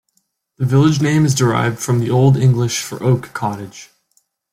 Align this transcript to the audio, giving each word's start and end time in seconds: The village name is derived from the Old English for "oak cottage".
The 0.57 0.65
village 0.65 0.99
name 0.99 1.25
is 1.25 1.35
derived 1.35 1.77
from 1.77 1.99
the 1.99 2.09
Old 2.09 2.35
English 2.35 2.81
for 2.81 3.03
"oak 3.03 3.33
cottage". 3.35 3.91